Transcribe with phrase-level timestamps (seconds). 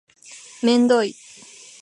[0.63, 1.13] めんどい